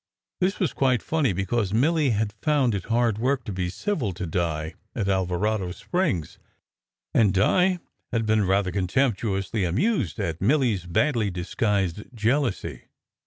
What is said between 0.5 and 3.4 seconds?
was quite funny, because Milly had found it hard